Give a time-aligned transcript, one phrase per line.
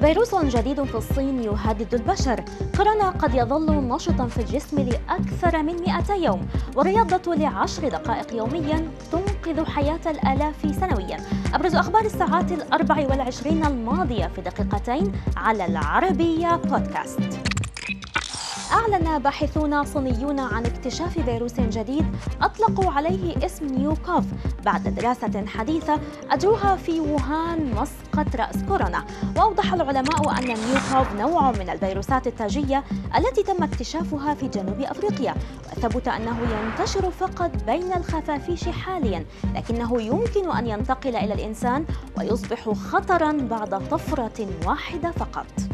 [0.00, 2.44] فيروس جديد في الصين يهدد البشر.
[2.76, 9.64] كورونا قد يظل نشطا في الجسم لأكثر من 200 يوم والرياضة لعشر دقائق يوميا تنقذ
[9.64, 11.16] حياة الآلاف سنويا.
[11.54, 17.47] أبرز أخبار الساعات الأربع والعشرين الماضية في دقيقتين على العربية بودكاست.
[18.72, 22.06] أعلن باحثون صينيون عن اكتشاف فيروس جديد
[22.42, 24.24] أطلقوا عليه اسم نيوكوف
[24.64, 26.00] بعد دراسة حديثة
[26.30, 29.04] أجروها في ووهان مسقط رأس كورونا.
[29.36, 32.84] وأوضح العلماء أن نيوكوف نوع من الفيروسات التاجية
[33.18, 35.34] التي تم اكتشافها في جنوب أفريقيا.
[35.76, 41.84] وثبت أنه ينتشر فقط بين الخفافيش حاليا لكنه يمكن أن ينتقل إلى الإنسان
[42.18, 45.67] ويصبح خطرا بعد طفرة واحدة فقط.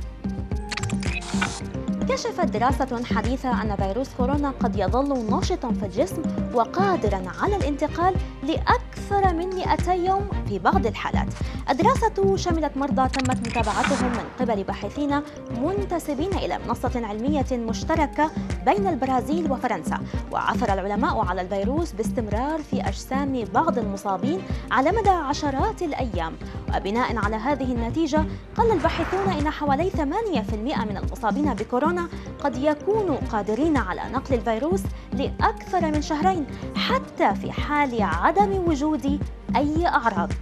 [2.14, 6.22] كشفت دراسة حديثة أن فيروس كورونا قد يظل نشطا في الجسم
[6.54, 11.28] وقادرا على الانتقال لأكثر من 200 يوم في بعض الحالات.
[11.70, 15.20] الدراسة شملت مرضى تمت متابعتهم من قبل باحثين
[15.62, 18.30] منتسبين إلى منصة علمية مشتركة
[18.66, 19.98] بين البرازيل وفرنسا،
[20.32, 26.32] وعثر العلماء على الفيروس باستمرار في أجسام بعض المصابين على مدى عشرات الأيام،
[26.76, 28.24] وبناء على هذه النتيجة
[28.56, 32.08] قال الباحثون إن حوالي 8% من المصابين بكورونا
[32.44, 34.82] قد يكونوا قادرين على نقل الفيروس
[35.12, 39.20] لأكثر من شهرين حتى في حال عدم وجود
[39.56, 40.32] أي أعراض.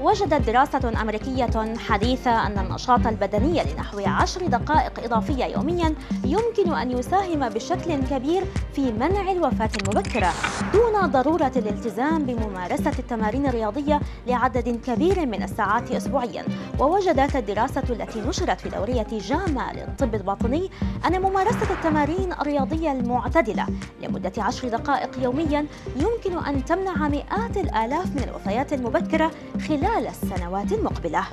[0.00, 7.48] وجدت دراسة أمريكية حديثة أن النشاط البدني لنحو عشر دقائق إضافية يوميا يمكن أن يساهم
[7.48, 10.32] بشكل كبير في منع الوفاة المبكرة.
[10.72, 16.44] دون ضرورة الالتزام بممارسة التمارين الرياضية لعدد كبير من الساعات أسبوعيا.
[16.78, 20.70] ووجدت الدراسة التي نشرت في دورية جامعة للطب الباطني
[21.06, 23.66] أن ممارسة التمارين الرياضية المعتدلة
[24.02, 29.30] لمدة عشر دقائق يوميا يمكن أن تمنع مئات الآلاف من الوفيات المبكرة
[29.68, 31.24] خلال السنوات المقبلة.